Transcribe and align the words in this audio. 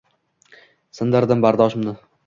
Sindirdim 1.01 1.47
bardoshimni 1.47 1.99